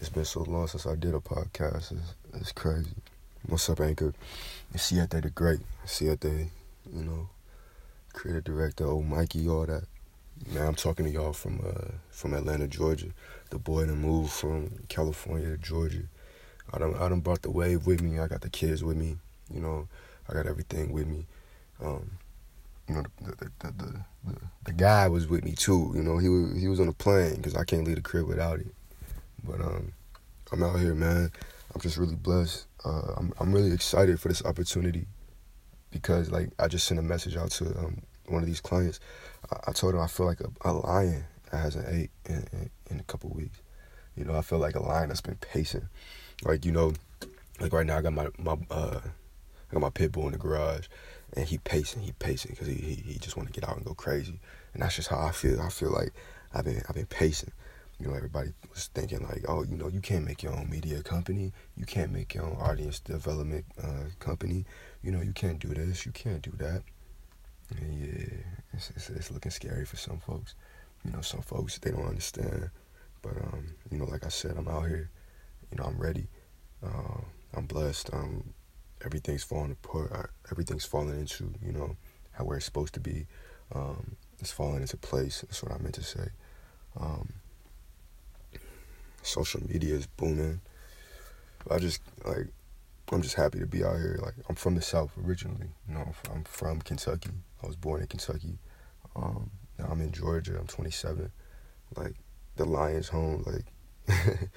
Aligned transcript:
It's 0.00 0.08
been 0.08 0.24
so 0.24 0.40
long 0.44 0.66
since 0.66 0.86
I 0.86 0.94
did 0.94 1.14
a 1.14 1.18
podcast. 1.18 1.92
It's, 1.92 2.14
it's 2.32 2.52
crazy. 2.52 2.94
What's 3.46 3.68
up, 3.68 3.80
Anchor? 3.80 4.14
It's 4.72 4.84
Siete 4.84 5.10
the 5.10 5.28
Great. 5.28 5.60
Siete, 5.84 6.48
you 6.90 7.04
know, 7.04 7.28
creative 8.14 8.44
director, 8.44 8.86
old 8.86 9.04
Mikey, 9.04 9.46
all 9.46 9.66
that. 9.66 9.84
Man, 10.50 10.68
I'm 10.68 10.74
talking 10.74 11.04
to 11.04 11.10
y'all 11.10 11.34
from 11.34 11.60
uh, 11.62 11.92
from 12.10 12.32
Atlanta, 12.32 12.66
Georgia. 12.66 13.08
The 13.50 13.58
boy 13.58 13.84
that 13.84 13.94
moved 13.94 14.32
from 14.32 14.70
California 14.88 15.50
to 15.50 15.58
Georgia. 15.58 16.04
I 16.72 16.78
done, 16.78 16.94
I 16.94 17.10
done 17.10 17.20
brought 17.20 17.42
the 17.42 17.50
wave 17.50 17.86
with 17.86 18.00
me. 18.00 18.18
I 18.18 18.26
got 18.26 18.40
the 18.40 18.48
kids 18.48 18.82
with 18.82 18.96
me. 18.96 19.18
You 19.52 19.60
know, 19.60 19.86
I 20.30 20.32
got 20.32 20.46
everything 20.46 20.92
with 20.92 21.08
me. 21.08 21.26
Um, 21.84 22.10
you 22.88 22.94
know, 22.94 23.02
the 23.20 23.32
the, 23.32 23.50
the 23.58 23.72
the, 23.72 24.04
the, 24.24 24.40
the 24.64 24.72
guy 24.72 25.08
was 25.08 25.28
with 25.28 25.44
me 25.44 25.52
too. 25.52 25.92
You 25.94 26.02
know, 26.02 26.16
he 26.16 26.30
was 26.30 26.58
he 26.58 26.68
was 26.68 26.80
on 26.80 26.86
the 26.86 26.94
plane 26.94 27.36
because 27.36 27.54
I 27.54 27.64
can't 27.64 27.84
leave 27.84 27.96
the 27.96 28.02
crib 28.02 28.26
without 28.26 28.60
it. 28.60 28.74
But 29.50 29.60
um, 29.62 29.92
I'm 30.52 30.62
out 30.62 30.78
here, 30.78 30.94
man. 30.94 31.30
I'm 31.74 31.80
just 31.80 31.96
really 31.96 32.14
blessed. 32.14 32.66
Uh, 32.84 33.14
I'm 33.16 33.32
I'm 33.40 33.52
really 33.52 33.72
excited 33.72 34.20
for 34.20 34.28
this 34.28 34.44
opportunity 34.44 35.06
because 35.90 36.30
like 36.30 36.50
I 36.58 36.68
just 36.68 36.86
sent 36.86 37.00
a 37.00 37.02
message 37.02 37.36
out 37.36 37.50
to 37.52 37.66
um, 37.78 38.02
one 38.28 38.42
of 38.42 38.48
these 38.48 38.60
clients. 38.60 39.00
I, 39.50 39.70
I 39.70 39.72
told 39.72 39.94
him 39.94 40.00
I 40.00 40.06
feel 40.06 40.26
like 40.26 40.40
a, 40.40 40.50
a 40.68 40.72
lion 40.72 41.24
that 41.50 41.58
hasn't 41.58 41.88
ate 41.88 42.10
in, 42.28 42.46
in, 42.52 42.70
in 42.90 43.00
a 43.00 43.04
couple 43.04 43.30
weeks. 43.30 43.60
You 44.16 44.24
know, 44.24 44.36
I 44.36 44.42
feel 44.42 44.58
like 44.58 44.76
a 44.76 44.82
lion 44.82 45.08
that's 45.08 45.20
been 45.20 45.36
pacing. 45.36 45.88
Like 46.44 46.64
you 46.64 46.72
know, 46.72 46.92
like 47.60 47.72
right 47.72 47.86
now 47.86 47.98
I 47.98 48.02
got 48.02 48.12
my 48.12 48.28
my 48.38 48.56
uh, 48.70 49.00
I 49.02 49.72
got 49.72 49.80
my 49.80 49.90
pit 49.90 50.12
bull 50.12 50.26
in 50.26 50.32
the 50.32 50.38
garage, 50.38 50.86
and 51.36 51.46
he 51.46 51.58
pacing, 51.58 52.02
he 52.02 52.12
pacing 52.12 52.52
because 52.52 52.68
he, 52.68 52.74
he 52.74 52.94
he 52.94 53.18
just 53.18 53.36
want 53.36 53.52
to 53.52 53.60
get 53.60 53.68
out 53.68 53.76
and 53.76 53.84
go 53.84 53.94
crazy, 53.94 54.38
and 54.74 54.82
that's 54.82 54.96
just 54.96 55.08
how 55.08 55.18
I 55.18 55.32
feel. 55.32 55.60
I 55.60 55.70
feel 55.70 55.90
like 55.90 56.12
I've 56.54 56.64
been 56.64 56.82
I've 56.88 56.94
been 56.94 57.06
pacing 57.06 57.52
you 58.00 58.08
know, 58.08 58.14
everybody 58.14 58.50
was 58.72 58.88
thinking 58.94 59.22
like, 59.22 59.44
oh, 59.46 59.62
you 59.62 59.76
know, 59.76 59.88
you 59.88 60.00
can't 60.00 60.24
make 60.24 60.42
your 60.42 60.52
own 60.52 60.70
media 60.70 61.02
company, 61.02 61.52
you 61.76 61.84
can't 61.84 62.10
make 62.10 62.34
your 62.34 62.44
own 62.44 62.56
audience 62.56 62.98
development 63.00 63.64
uh, 63.82 64.04
company, 64.18 64.64
you 65.02 65.12
know, 65.12 65.20
you 65.20 65.32
can't 65.32 65.58
do 65.58 65.68
this, 65.68 66.06
you 66.06 66.12
can't 66.12 66.42
do 66.42 66.52
that. 66.58 66.82
And 67.78 68.00
yeah, 68.00 68.38
it's, 68.72 68.90
it's, 68.96 69.10
it's, 69.10 69.30
looking 69.30 69.52
scary 69.52 69.84
for 69.84 69.96
some 69.96 70.18
folks. 70.18 70.54
You 71.04 71.12
know, 71.12 71.20
some 71.20 71.42
folks 71.42 71.78
they 71.78 71.90
don't 71.90 72.06
understand, 72.06 72.70
but 73.22 73.36
um, 73.36 73.74
you 73.90 73.98
know, 73.98 74.06
like 74.06 74.26
I 74.26 74.28
said, 74.28 74.56
I'm 74.56 74.68
out 74.68 74.88
here. 74.88 75.10
You 75.70 75.78
know, 75.78 75.84
I'm 75.84 75.98
ready. 75.98 76.26
Uh, 76.84 77.20
I'm 77.54 77.66
blessed. 77.66 78.10
Um, 78.12 78.54
everything's 79.04 79.44
falling 79.44 79.70
apart. 79.70 80.30
Everything's 80.50 80.84
falling 80.84 81.20
into 81.20 81.54
you 81.64 81.72
know 81.72 81.96
how 82.32 82.44
where 82.44 82.56
it's 82.56 82.66
supposed 82.66 82.94
to 82.94 83.00
be. 83.00 83.26
Um, 83.72 84.16
it's 84.40 84.50
falling 84.50 84.80
into 84.80 84.96
place. 84.96 85.42
That's 85.42 85.62
what 85.62 85.72
I 85.72 85.78
meant 85.78 85.94
to 85.94 86.02
say. 86.02 86.28
Um, 86.98 87.34
social 89.30 89.62
media 89.66 89.94
is 89.94 90.06
booming. 90.06 90.60
I 91.70 91.78
just 91.78 92.02
like 92.24 92.48
I'm 93.12 93.22
just 93.22 93.34
happy 93.34 93.58
to 93.58 93.66
be 93.66 93.84
out 93.84 93.96
here. 93.96 94.18
Like 94.22 94.34
I'm 94.48 94.54
from 94.54 94.74
the 94.74 94.82
South 94.82 95.10
originally. 95.24 95.68
You 95.88 95.94
know, 95.94 96.12
I'm 96.30 96.44
from 96.44 96.80
Kentucky. 96.80 97.30
I 97.62 97.66
was 97.66 97.76
born 97.76 98.00
in 98.00 98.06
Kentucky. 98.06 98.58
Um, 99.16 99.50
now 99.78 99.88
I'm 99.90 100.00
in 100.00 100.12
Georgia. 100.12 100.56
I'm 100.58 100.66
27. 100.66 101.30
Like 101.96 102.14
the 102.56 102.64
Lions 102.64 103.08
home. 103.08 103.44
Like 103.46 103.66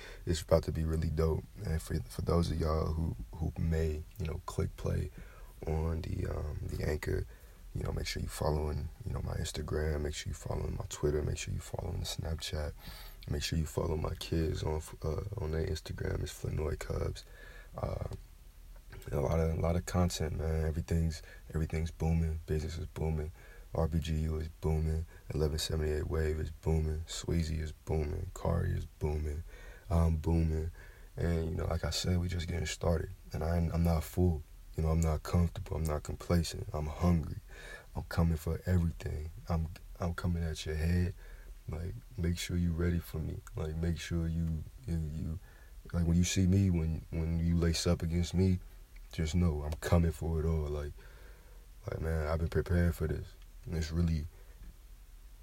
it's 0.26 0.42
about 0.42 0.64
to 0.64 0.72
be 0.72 0.84
really 0.84 1.10
dope. 1.10 1.44
And 1.66 1.82
for 1.82 1.96
for 2.10 2.22
those 2.22 2.52
of 2.52 2.60
y'all 2.60 2.94
who 2.94 3.16
who 3.36 3.54
may 3.60 4.04
you 4.20 4.28
know 4.28 4.42
click 4.46 4.76
play 4.78 5.10
on 5.68 6.02
the 6.02 6.30
um, 6.30 6.60
the 6.72 6.88
anchor, 6.88 7.26
you 7.76 7.84
know 7.84 7.92
make 7.92 8.06
sure 8.08 8.22
you 8.22 8.30
following 8.30 8.90
you 9.06 9.14
know 9.14 9.22
my 9.24 9.34
Instagram. 9.34 10.02
Make 10.02 10.14
sure 10.14 10.30
you 10.30 10.36
following 10.36 10.76
my 10.78 10.86
Twitter. 10.90 11.22
Make 11.22 11.38
sure 11.38 11.54
you 11.54 11.60
following 11.60 12.00
the 12.00 12.06
Snapchat. 12.06 12.72
Make 13.30 13.42
sure 13.42 13.58
you 13.58 13.66
follow 13.66 13.98
my 13.98 14.14
kids 14.20 14.64
on 14.64 14.82
uh, 15.04 15.44
on 15.44 15.52
their 15.52 15.66
Instagram. 15.66 16.22
It's 16.22 16.34
Flanoy 16.34 16.78
Cubs. 16.78 17.26
Uh, 17.82 18.06
a 19.12 19.20
lot 19.20 19.40
of 19.40 19.58
a 19.58 19.62
lot 19.62 19.76
of 19.76 19.86
content, 19.86 20.38
man. 20.38 20.66
Everything's 20.66 21.22
everything's 21.54 21.92
booming. 21.92 22.40
Business 22.46 22.78
is 22.78 22.88
booming. 22.88 23.32
RBGU 23.76 24.40
is 24.40 24.50
booming. 24.62 25.06
1178 25.32 26.08
Wave 26.08 26.40
is 26.40 26.52
booming. 26.52 27.02
Sweezy 27.08 27.60
is 27.60 27.72
booming. 27.72 28.28
Kari 28.40 28.72
is 28.72 28.86
booming. 29.00 29.44
I'm 29.90 30.18
booming. 30.18 30.70
And 31.18 31.50
you 31.50 31.56
know, 31.56 31.66
like 31.66 31.84
I 31.84 31.90
said, 31.90 32.20
we 32.20 32.28
just 32.28 32.48
getting 32.48 32.66
started. 32.66 33.10
And 33.34 33.44
I'm 33.44 33.72
I'm 33.74 33.84
not 33.84 34.04
full. 34.04 34.44
You 34.76 34.84
know, 34.84 34.90
I'm 34.90 35.02
not 35.02 35.24
comfortable. 35.24 35.78
I'm 35.78 35.84
not 35.84 36.04
complacent. 36.04 36.68
I'm 36.74 36.88
hungry. 36.88 37.38
I'm 37.96 38.04
coming 38.10 38.38
for 38.38 38.60
everything. 38.66 39.30
I'm 39.50 39.68
I'm 40.00 40.14
coming 40.14 40.44
at 40.44 40.66
your 40.66 40.76
head. 40.76 41.14
Like, 41.70 41.94
make 42.18 42.38
sure 42.38 42.58
you're 42.58 42.74
ready 42.74 43.00
for 43.00 43.18
me. 43.18 43.36
Like, 43.56 43.76
make 43.78 44.00
sure 44.00 44.28
you 44.28 44.64
you, 44.88 45.00
you 45.14 45.40
like 45.94 46.06
when 46.06 46.18
you 46.18 46.24
see 46.24 46.48
me 46.48 46.70
when 46.70 47.06
when 47.12 47.40
you 47.40 47.56
lace 47.56 47.86
up 47.86 48.02
against 48.02 48.34
me, 48.34 48.60
just 49.12 49.36
know 49.36 49.64
I'm 49.66 49.74
coming 49.80 50.12
for 50.12 50.40
it 50.40 50.46
all. 50.46 50.68
Like, 50.68 50.92
like 51.90 52.02
man, 52.02 52.28
I've 52.28 52.40
been 52.40 52.48
preparing 52.48 52.92
for 52.94 53.08
this. 53.08 53.28
And 53.66 53.76
it's 53.76 53.92
really, 53.92 54.26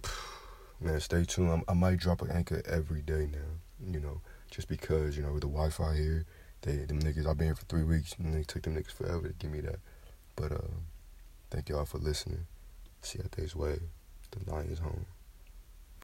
man. 0.81 1.01
Stay 1.01 1.25
tuned. 1.25 1.51
I'm, 1.51 1.63
i 1.69 1.73
might 1.73 1.99
drop 1.99 2.21
an 2.23 2.31
anchor 2.31 2.63
every 2.67 3.03
day 3.03 3.29
now. 3.33 3.93
You 3.93 4.01
know, 4.01 4.21
just 4.51 4.69
because 4.69 5.17
you 5.17 5.23
know 5.23 5.33
with 5.33 5.43
the 5.43 5.49
Wi-Fi 5.49 5.95
here, 5.95 6.27
they 6.63 6.77
them 6.77 7.01
niggas. 7.01 7.27
I've 7.27 7.39
been 7.39 7.49
here 7.49 7.55
for 7.55 7.65
three 7.65 7.85
weeks 7.85 8.15
and 8.19 8.35
they 8.35 8.43
took 8.43 8.63
them 8.63 8.77
niggas 8.77 8.93
forever 8.93 9.29
to 9.29 9.35
give 9.35 9.51
me 9.51 9.61
that. 9.61 9.79
But 10.37 10.53
uh, 10.53 10.71
thank 11.51 11.69
y'all 11.69 11.85
for 11.85 11.99
listening. 11.99 12.47
See 13.03 13.19
how 13.19 13.29
Day's 13.35 13.57
way. 13.57 13.79
The 14.31 14.51
Lions 14.51 14.79
home. 14.79 15.07